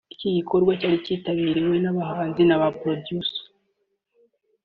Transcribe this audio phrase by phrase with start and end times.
[0.13, 3.41] Iki gikorwa cyari cyitabiriwe n’abahanzi n’aba Producer